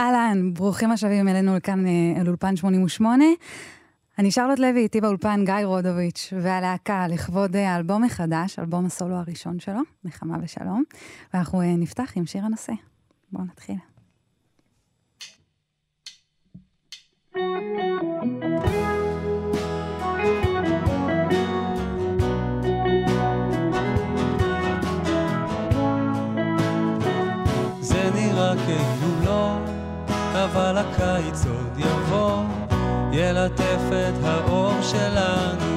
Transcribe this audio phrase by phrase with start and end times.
[0.00, 1.84] אהלן, ברוכים השבים אלינו לכאן,
[2.20, 3.24] אל אולפן 88.
[4.18, 9.80] אני שרלוט לוי, איתי באולפן גיא רודוביץ' והלהקה לכבוד האלבום החדש, אלבום הסולו הראשון שלו,
[10.04, 10.84] נחמה ושלום.
[11.34, 12.72] ואנחנו נפתח עם שיר הנושא.
[13.32, 13.76] בואו נתחיל.
[17.34, 18.89] זה
[33.12, 35.69] ילטף את האור שלנו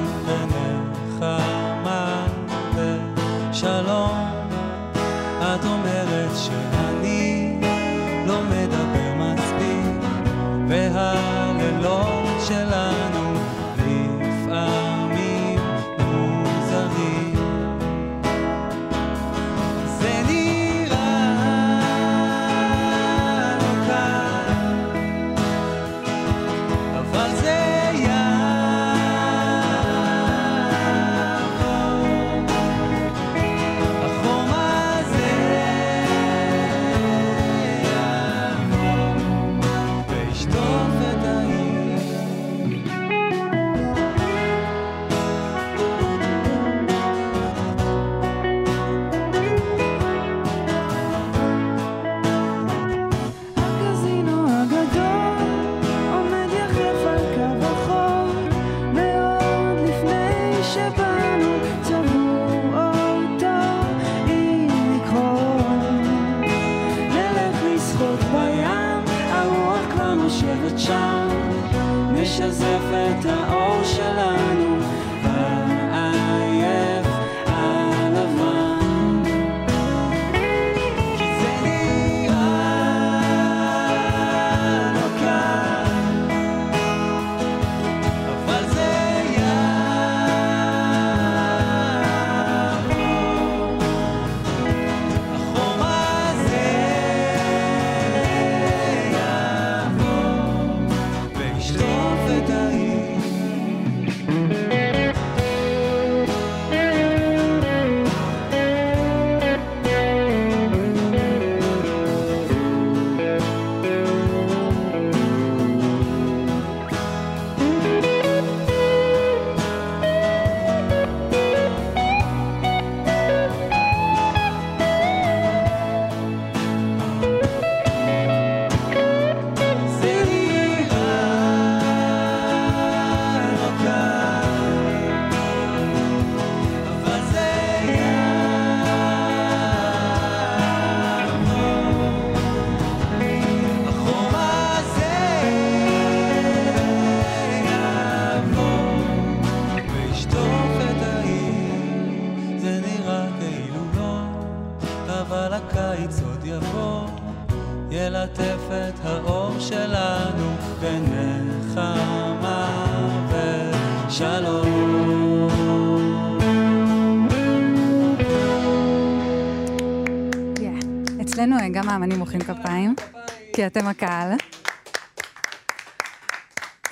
[173.54, 174.32] כי אתם הקהל.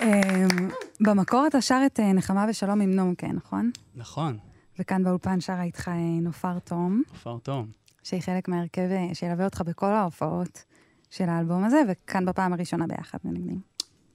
[0.00, 3.71] אמ, במקור אתה שר את אה, נחמה ושלום עם נום, כן, נכון?
[3.95, 4.39] נכון,
[4.78, 7.71] וכאן באולפן שרה איתך אה, נופר תום, עופר תום.
[8.03, 10.65] שהיא חלק מהרכב אה, שילווה אותך בכל ההופעות
[11.11, 13.61] של האלבום הזה, וכאן בפעם הראשונה ביחד מנגנים.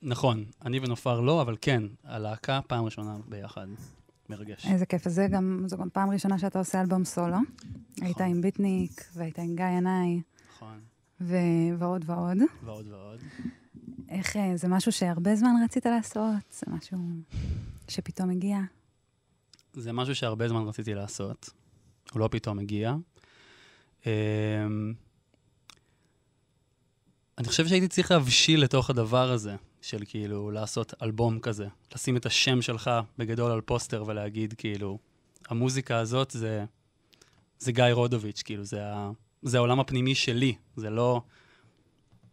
[0.01, 3.67] נכון, אני ונופר לא, אבל כן, הלהקה פעם ראשונה ביחד.
[4.29, 4.67] מרגש.
[4.67, 7.37] איזה כיף, זה גם, זו גם פעם ראשונה שאתה עושה אלבום סולו.
[8.01, 10.21] היית עם ביטניק, והיית עם גיא ינאי,
[10.55, 10.79] נכון,
[11.21, 11.35] ו-
[11.77, 12.37] ועוד ועוד.
[12.63, 13.19] ועוד ועוד.
[14.09, 16.51] איך, אה, זה משהו שהרבה זמן רצית לעשות?
[16.51, 16.97] זה משהו
[17.87, 18.59] שפתאום הגיע?
[19.73, 21.49] זה משהו שהרבה זמן רציתי לעשות,
[22.11, 22.95] הוא לא פתאום הגיע.
[24.05, 24.93] אמ,
[27.37, 32.25] אני חושב שהייתי צריך להבשיל לתוך הדבר הזה, של כאילו לעשות אלבום כזה, לשים את
[32.25, 34.99] השם שלך בגדול על פוסטר ולהגיד כאילו,
[35.49, 36.65] המוזיקה הזאת זה,
[37.59, 39.11] זה גיא רודוביץ', כאילו, זה, ה,
[39.41, 41.21] זה העולם הפנימי שלי, זה לא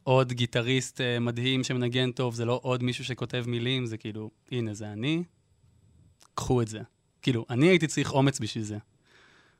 [0.02, 4.74] עוד גיטריסט uh, מדהים שמנגן טוב, זה לא עוד מישהו שכותב מילים, זה כאילו, הנה,
[4.74, 5.22] זה אני,
[6.34, 6.80] קחו את זה.
[7.22, 8.78] כאילו, אני הייתי צריך אומץ בשביל זה.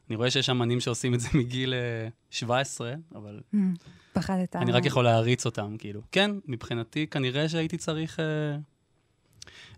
[0.09, 3.57] אני רואה שיש אמנים שעושים את זה מגיל uh, 17, אבל Mm,
[4.13, 4.57] פחדת.
[4.57, 6.01] אני רק יכול להעריץ אותם, כאילו.
[6.13, 8.19] כן, מבחינתי, כנראה שהייתי צריך...
[8.19, 8.75] Uh...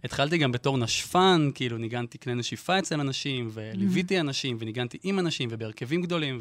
[0.04, 5.48] התחלתי גם בתור נשפן, כאילו, ניגנתי קנה נשיפה אצל אנשים, וליוויתי אנשים, וניגנתי עם אנשים,
[5.52, 6.38] ובהרכבים גדולים,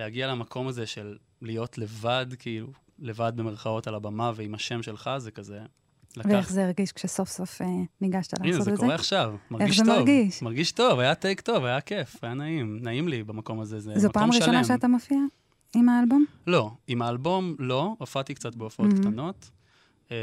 [0.00, 2.66] ולהגיע למקום הזה של להיות לבד, כאילו,
[2.98, 5.60] לבד במרכאות על הבמה ועם השם שלך, זה כזה...
[6.16, 6.28] לקח...
[6.28, 7.66] ואיך זה הרגיש כשסוף סוף אה,
[8.00, 8.76] ניגשת לעשות הנה, את זה זה?
[8.76, 9.34] קורה עכשיו.
[9.50, 9.98] מרגיש זה טוב.
[9.98, 10.42] מרגיש?
[10.42, 12.78] מרגיש טוב, היה טייק טוב, היה כיף, היה נעים.
[12.82, 14.76] נעים לי במקום הזה, זה זו מקום פעם ראשונה שלם.
[14.76, 15.18] שאתה מופיע
[15.76, 16.24] עם האלבום?
[16.46, 19.02] לא, עם האלבום לא, הופעתי קצת בהופעות מהמם.
[19.02, 19.50] קטנות.
[20.10, 20.16] אמ,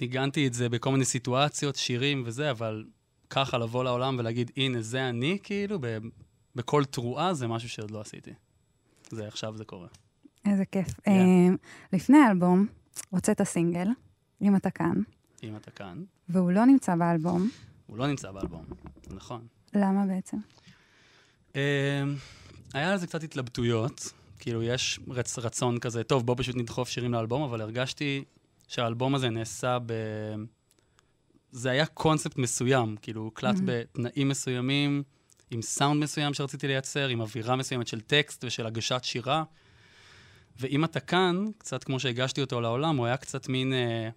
[0.00, 2.84] ניגנתי את זה בכל מיני סיטואציות, שירים וזה, אבל
[3.30, 5.78] ככה לבוא לעולם ולהגיד, הנה, זה אני, כאילו,
[6.56, 8.30] בכל תרועה, זה משהו שעוד לא עשיתי.
[9.10, 9.88] זה, עכשיו זה קורה.
[10.46, 10.88] איזה כיף.
[11.02, 11.10] כן.
[11.10, 11.54] אה,
[11.92, 12.66] לפני האלבום,
[13.10, 13.88] הוצאת סינגל,
[14.42, 15.02] אם אתה כאן,
[15.42, 17.50] אם אתה כאן, והוא לא נמצא באלבום.
[17.86, 18.64] הוא לא נמצא באלבום,
[19.10, 19.46] נכון.
[19.74, 20.36] למה בעצם?
[21.54, 21.60] אמ,
[22.74, 27.12] היה על זה קצת התלבטויות, כאילו יש רצ, רצון כזה, טוב, בוא פשוט נדחוף שירים
[27.12, 28.24] לאלבום, אבל הרגשתי
[28.68, 29.92] שהאלבום הזה נעשה ב...
[31.52, 33.60] זה היה קונספט מסוים, כאילו, הוקלט Mhm.
[33.64, 35.02] בתנאים מסוימים,
[35.50, 39.44] עם סאונד מסוים שרציתי לייצר, עם אווירה מסוימת של טקסט ושל הגשת שירה.
[40.60, 44.08] ואם אתה כאן, קצת כמו שהגשתי אותו לעולם, הוא היה קצת מין אה,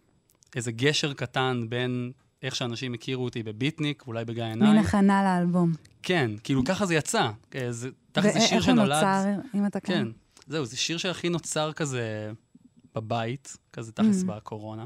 [0.55, 2.11] איזה גשר קטן בין
[2.43, 4.73] איך שאנשים הכירו אותי בביטניק, אולי בגיא עיניים.
[4.75, 5.73] מין הכנה לאלבום.
[6.03, 7.29] כן, כאילו ככה זה יצא.
[7.55, 8.91] אה, זה, תכל'ס זה שיר ואיך הוא שנולד.
[8.95, 9.93] נוצר, אם אתה כאן?
[9.95, 10.07] כן,
[10.47, 12.31] זהו, זה שיר שהכי נוצר כזה
[12.95, 14.25] בבית, כזה תכלס Mm.
[14.25, 14.85] בקורונה.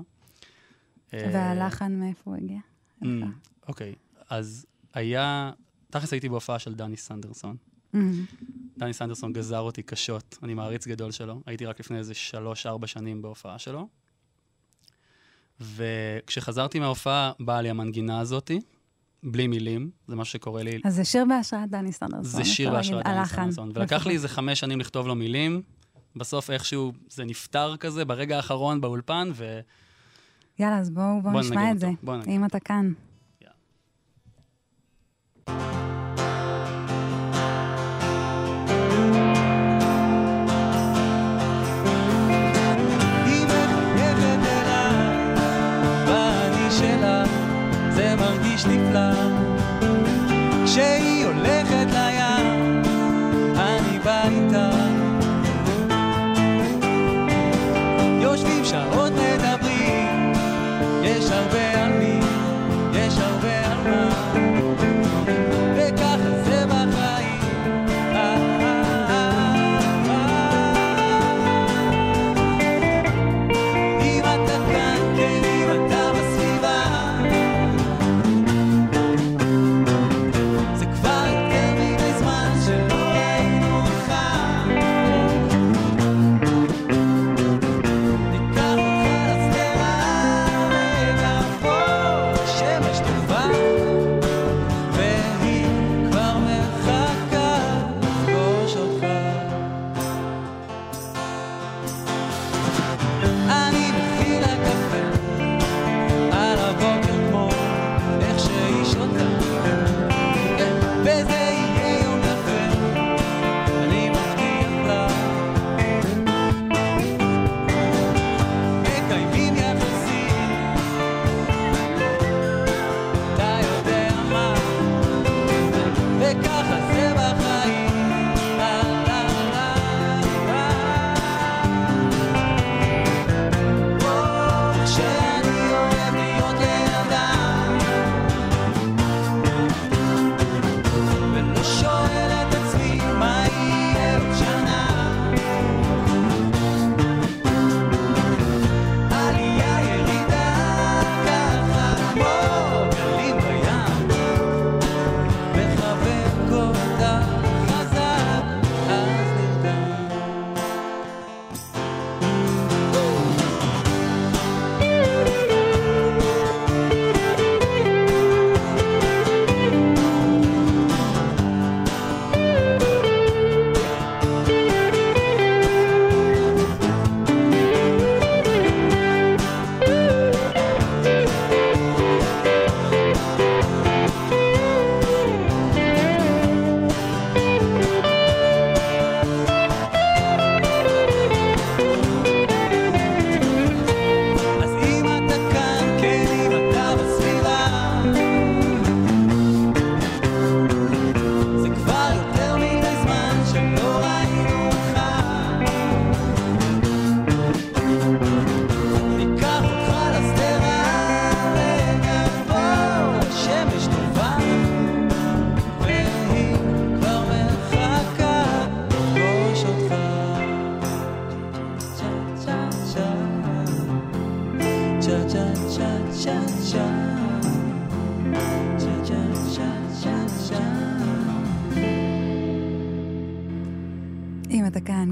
[1.13, 2.59] אה, והלחן מאיפה הוא הגיע?
[3.03, 3.05] mm,
[3.67, 3.95] אוקיי,
[4.29, 5.51] אז היה,
[5.93, 7.55] תכלס הייתי בהופעה של דני סנדרסון.
[7.95, 7.97] Mm.
[8.77, 11.41] דני סנדרסון גזר אותי קשות, אני מעריץ גדול שלו.
[11.45, 13.87] הייתי רק לפני איזה שלוש-ארבע שנים בהופעה שלו.
[15.59, 18.59] וכשחזרתי מההופעה, באה לי המנגינה הזאתי,
[19.23, 22.23] בלי מילים, זה מה שקורה לי אז זה שיר בהשראת דני סנדרסון.
[22.23, 23.71] זה שיר בהשראת דני סנדרסון.
[23.75, 24.05] ולקח.
[24.07, 25.61] לי איזה חמש שנים לכתוב לו מילים.
[26.15, 29.59] בסוף איכשהו זה נפתר כזה ברגע האחרון באולפן, ו...
[30.59, 31.89] יאללה, אז בואו בוא בוא נשמע את זה.
[32.27, 32.93] אם אתה כאן.
[35.47, 35.57] היא
[48.65, 49.11] מרגיש נפלא.
[50.65, 51.12] כשהיא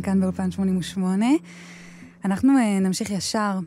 [0.03, 1.25] כאן באולפן 88.
[2.25, 3.59] אנחנו אה, נמשיך ישר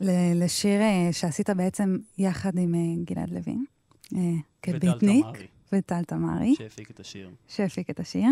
[0.00, 3.64] ל- לשיר אה, שעשית בעצם יחד עם אה, גלעד לוין,
[4.62, 5.26] כביטניק,
[5.72, 7.30] וטל תמרי, שהפיק את השיר.
[7.48, 8.28] שהפיק את השיר.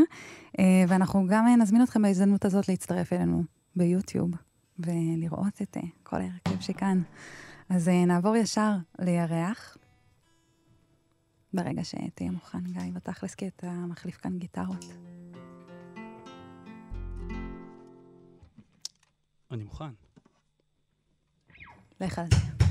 [0.89, 3.45] ואנחנו גם נזמין אתכם בהזדמנות הזאת להצטרף אלינו
[3.77, 4.31] ביוטיוב
[4.79, 7.03] ולראות את כל ההרכב שכאן.
[7.69, 9.77] אז נעבור ישר לירח.
[11.55, 14.85] ברגע שתהיה מוכן, גיא, בתכלס, כי אתה מחליף כאן גיטרות.
[19.51, 19.91] אני מוכן.
[22.01, 22.66] לך על זה.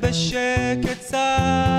[0.00, 1.69] בשקט צעד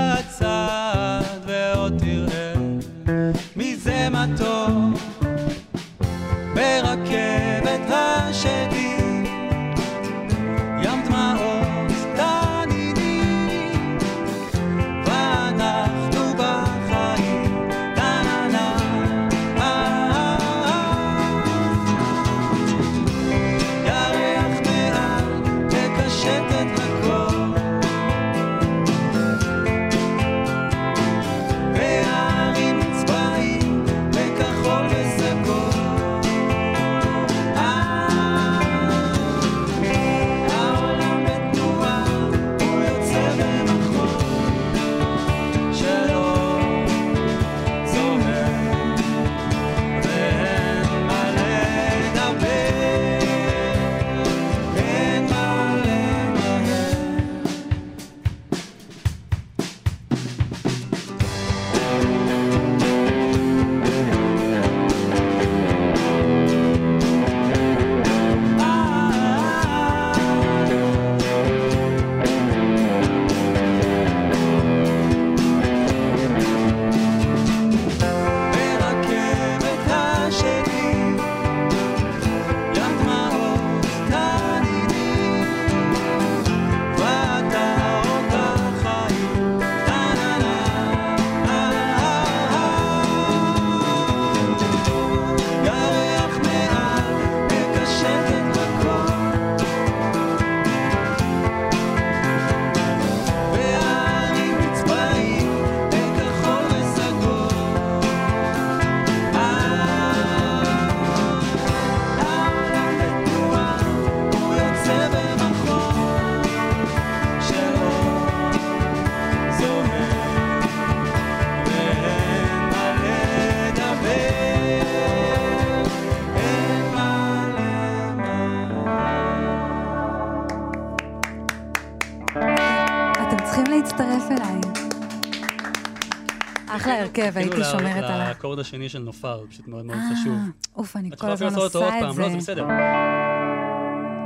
[136.92, 138.28] אחלה הרכב, הייתי כאילו שומרת עליו.
[138.28, 140.36] לאקורד השני של נופר, פשוט מאוד מאוד אה, חשוב.
[140.76, 142.22] אוף, אני את כל הזמן לעשות אותו עוד עושה את פעם, זה.
[142.22, 142.66] לא, זה בסדר.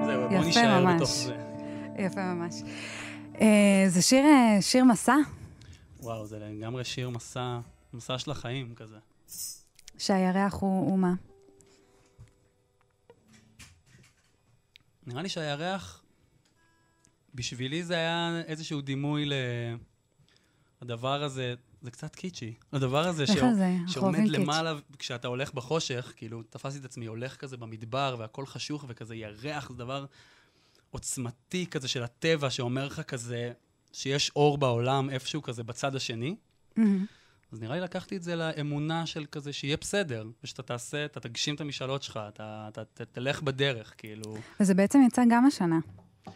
[0.06, 0.96] זהו, בוא יפה נישאר ממש.
[0.96, 1.36] בתוך זה.
[1.98, 2.54] יפה ממש.
[3.40, 5.16] אה, זה שיר, אה, שיר מסע,
[6.00, 7.58] וואו, זה לגמרי שיר מסע,
[7.92, 8.96] מסע של החיים כזה.
[9.98, 11.14] שהירח הוא הוא מה?
[15.06, 16.02] נראה לי שהירח,
[17.34, 19.30] בשבילי זה היה איזשהו דימוי
[20.82, 21.54] לדבר הזה,
[21.86, 22.54] זה קצת קיצ'י.
[22.72, 23.30] הדבר הזה ש...
[23.86, 24.28] שעומד.
[24.28, 29.68] למעלה, כשאתה הולך בחושך, כאילו, תפסתי את עצמי הולך כזה במדבר, והכל חשוך וכזה ירח,
[29.68, 30.04] זה דבר
[30.90, 33.52] עוצמתי כזה של הטבע, שאומר לך כזה,
[33.92, 36.36] שיש אור בעולם איפשהו כזה בצד השני.
[36.76, 37.06] מהמם.
[37.52, 41.54] אז נראה לי לקחתי את זה לאמונה של כזה שיהיה בסדר, ושאתה תעשה, אתה תגשים
[41.54, 44.36] את המשאלות שלך, אתה, אתה, אתה תלך בדרך, כאילו.
[44.60, 45.78] וזה בעצם יצא גם השנה,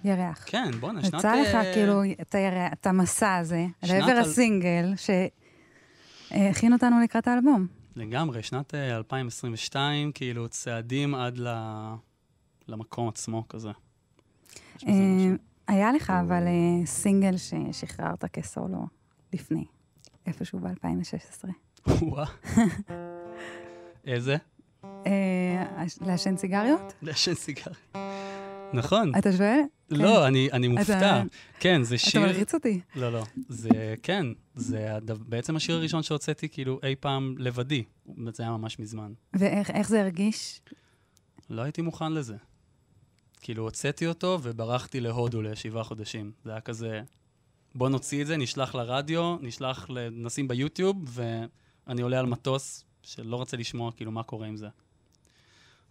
[0.05, 0.45] ירח.
[0.47, 1.15] כן, בואנה, שנת...
[1.15, 2.03] יצא לך אה, כאילו
[2.73, 4.93] את המסע הזה, לעבר על- הסינגל,
[6.31, 7.67] שהכין אותנו לקראת האלבום.
[7.97, 11.49] לגמרי, שנת אה, 2022, כאילו, צעדים עד ל...
[12.69, 13.71] למקום עצמו כזה.
[14.89, 14.93] אה.
[15.69, 18.87] היה לך אבל אה, סינגל ששחררת כסולו
[19.33, 19.65] לפני,
[20.27, 21.49] איפשהו ב-2016.
[22.03, 22.27] וואה.
[24.07, 24.37] איזה?
[24.85, 26.95] אה, לעשן סיגריות?
[27.03, 27.71] לעשן סיגר.
[28.73, 29.13] נכון.
[29.19, 29.61] אתה שואל?
[29.91, 30.99] לא, אני אני מופתע.
[30.99, 31.23] אתה-
[31.61, 32.21] כן, זה אתה שיר...
[32.21, 32.81] מלחיץ אותי.
[32.97, 33.25] לא, לא.
[33.49, 37.83] זה, כן, זה בעצם השיר הראשון שהוצאתי כאילו אי פעם לבדי.
[38.33, 39.13] זה היה ממש מזמן.
[39.35, 40.61] ואיך איך זה הרגיש?
[41.51, 42.37] לא הייתי מוכן לזה.
[43.41, 46.33] כאילו, הוצאתי אותו וברחתי להודו לשבעה חודשים.
[46.45, 47.03] זה היה כזה,
[47.75, 49.87] בוא נוציא את זה, נשלח לרדיו, נשלח.
[50.13, 50.97] נשים ביוטיוב,
[51.87, 54.69] ואני עולה על מטוס שלא רוצה לשמוע כאילו מה קורה עם זה.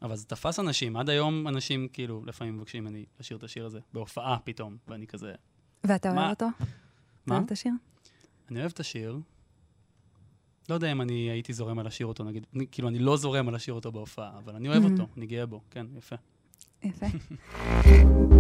[0.02, 3.80] אבל זה תפס אנשים, עד היום אנשים כאילו לפעמים מבקשים ממני לשיר את השיר הזה,
[3.94, 5.34] בהופעה פתאום, ואני כזה,
[5.84, 6.12] ואתה?
[6.12, 6.46] אוהב אותו?
[6.58, 6.66] אתה
[7.28, 7.36] מה?
[7.36, 7.72] אוהב את השיר?
[8.52, 9.20] אני אוהב את השיר.
[10.70, 13.48] לא יודע אם אני הייתי זורם על לשיר אותו, נגיד, אני, כאילו, אני לא זורם
[13.48, 14.92] על לשיר אותו בהופעה, אבל אני אוהב Mhm.
[14.92, 16.16] אותו, אני גאה בו, כן, יפה.
[16.84, 17.06] יפה.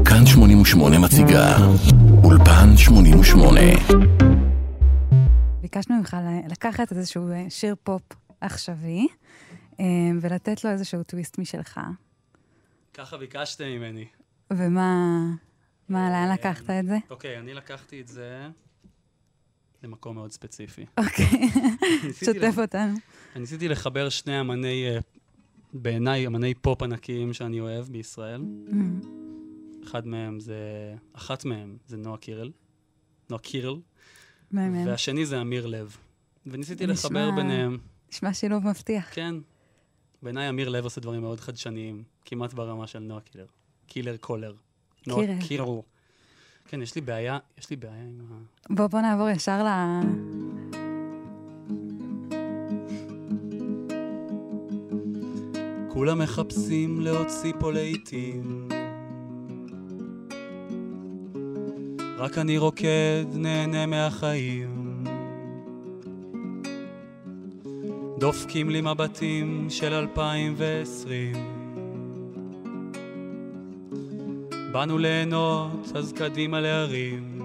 [0.05, 1.57] כאן 88 מציגה
[2.23, 3.59] אולפן 88
[5.61, 6.17] ביקשנו ממך
[6.49, 8.01] לקחת איזשהו אה, שיר פופ
[8.41, 9.07] עכשווי,
[10.21, 11.79] ולתת לו איזשהו טוויסט משלך.
[12.93, 14.05] ככה ביקשתם ממני.
[14.53, 15.05] ומה,
[15.89, 16.97] מה, לאן אה, לקחת את זה?
[17.09, 18.47] אוקיי, אני לקחתי את זה
[19.83, 20.85] למקום מאוד ספציפי.
[20.97, 21.25] אוקיי,
[22.19, 22.93] שתף ל- אותנו.
[23.35, 24.99] אני ניסיתי לחבר שני אמני, אה,
[25.73, 28.41] בעיניי, אמני פופ ענקיים שאני אוהב בישראל.
[28.71, 28.99] אמ,
[29.83, 30.55] אחד מהם זה,
[31.13, 32.51] אחת מהם זה נועה קירל,
[33.29, 33.79] נועה קירל.
[34.53, 35.97] והשני זה אמיר לב.
[36.45, 37.77] וניסיתי לחבר ביניהם.
[38.11, 39.09] נשמע שילוב מבטיח.
[39.15, 39.35] כן.
[40.23, 43.45] בעיניי אמיר לב עושה דברים מאוד חדשניים, כמעט ברמה של נועה קילר.
[43.87, 44.53] קילר קולר.
[45.07, 45.25] נועה.
[45.47, 45.65] קילר.
[46.67, 48.35] כן, יש לי בעיה, יש לי בעיה עם ה...
[48.69, 49.67] בוא, בוא נעבור ישר ל...
[55.89, 58.69] כולם מחפשים להוציא פה לעיתים.
[62.17, 64.78] רק אני רוקד, נהנה מהחיים.
[68.19, 71.35] דופקים לי מבטים של 2020.
[74.71, 77.41] באנו ליהנות, אז קדימה להרים.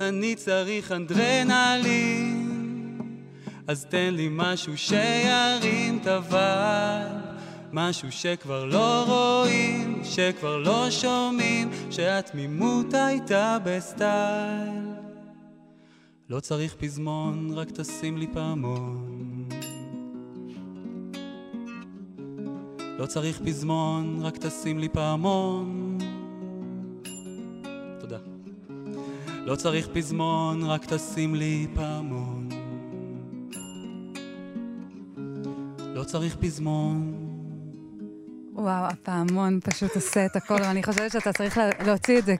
[0.00, 2.48] אני צריך אנדרנלין,
[3.66, 7.06] אז תן לי משהו שירים את הוואל,
[7.72, 14.93] משהו שכבר לא רואים, שכבר לא שומעים, שהתמימות הייתה בסטייל.
[16.34, 19.48] לא צריך פזמון, רק תשים לי פעמון.
[22.98, 25.98] לא צריך פזמון, רק תשים לי פעמון.
[28.00, 28.18] תודה.
[29.44, 32.48] לא צריך פזמון, רק תשים לי פעמון.
[35.94, 37.14] לא צריך פזמון.
[38.52, 42.34] וואו, הפעמון פשוט עושה את הכל, ואני חושבת שאתה צריך לה- להוציא את זה.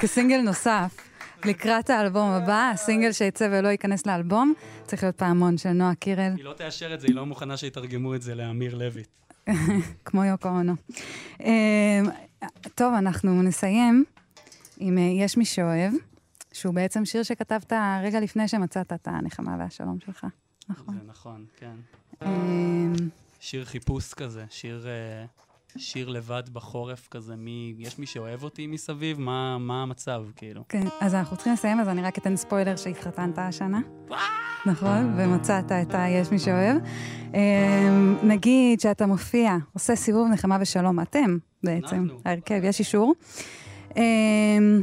[0.00, 1.09] כסינגל נוסף.
[1.44, 6.44] לקראת האלבום הבא, הסינגל שיצא ולא ייכנס לאלבום, צריך להיות פעמון של נועה קירל, היא
[6.44, 9.08] לא תאשר את זה, היא לא מוכנה שיתרגמו את זה לאמיר לויט.
[10.04, 10.72] כמו יוקו אונו.
[11.40, 12.00] אה,
[12.74, 14.04] טוב, אנחנו נסיים
[14.78, 15.92] עם אה, יש מי שאוהב,
[16.52, 17.72] שהוא בעצם שיר שכתבת
[18.02, 20.26] רגע לפני שמצאת את הנחמה והשלום שלך,
[20.68, 20.94] נכון?
[20.94, 21.74] זה נכון, כן.
[22.22, 22.28] אה,
[23.40, 25.24] שיר חיפוש כזה, שיר, אה,
[25.76, 29.20] שיר לבד בחורף כזה, מי, יש מי שאוהב אותי מסביב?
[29.20, 30.64] מה, מה המצב, כאילו?
[30.68, 33.80] כן, אז אנחנו צריכים לסיים, אז אני רק אתן ספוילר שהתחתנת השנה.
[34.66, 36.76] נכון, ומצאת את ה-יש מי שאוהב.
[37.34, 42.06] אמ, נגיד שאתה מופיע, עושה סיבוב נחמה ושלום, אתם בעצם.
[42.24, 43.14] ההרכב, יש אישור.
[43.96, 44.82] אמ,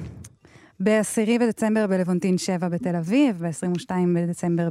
[0.80, 4.70] ב-10 בדצמבר בלוונטין 7 בתל אביב, ב-22 בדצמבר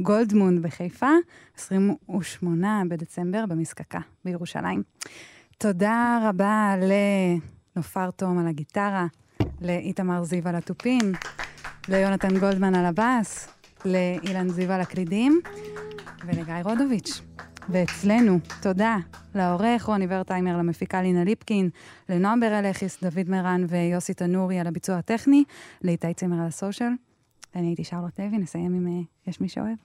[0.00, 1.10] בגולדמונד בחיפה,
[1.58, 4.82] 28 בדצמבר במזקקה בירושלים.
[5.60, 6.74] תודה רבה
[7.76, 9.06] לנופר תום על הגיטרה,
[9.60, 11.12] לאיתמר זיו על התופים,
[11.88, 13.48] ליונתן גולדמן על הבאס,
[13.84, 15.40] לאילן זיו על הקלידים
[16.24, 17.20] ולגיא רודוביץ'.
[17.68, 18.96] ואצלנו, תודה
[19.34, 21.70] לעורך רוני ורטהיימר, למפיקה לינה ליפקין,
[22.08, 25.44] לנועם ברלכיס, דוד מרן ויוסי תנורי על הביצוע הטכני,
[25.84, 26.92] לאיתי צימר על הסושיאל.
[27.56, 29.78] אני הייתי שרלוט לוי, נסיים עם אה, יש מי שאוהב.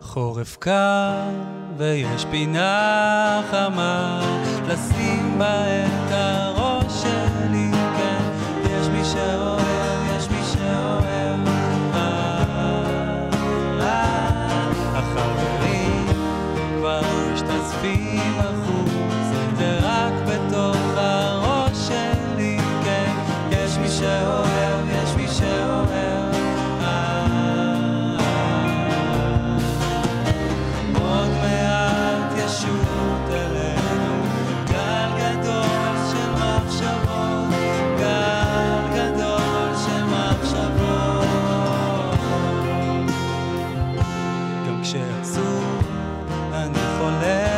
[0.00, 1.30] חורף קר
[1.76, 4.20] ויש פינה חמה
[4.68, 6.39] לשים בה את הראש
[44.82, 45.62] כשאסור
[46.52, 47.49] אני חולה.